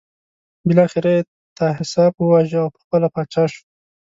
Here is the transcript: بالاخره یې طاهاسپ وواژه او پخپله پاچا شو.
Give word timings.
بالاخره 0.67 1.09
یې 1.15 1.21
طاهاسپ 1.57 2.13
وواژه 2.17 2.57
او 2.63 2.71
پخپله 2.75 3.07
پاچا 3.13 3.43
شو. 3.51 3.63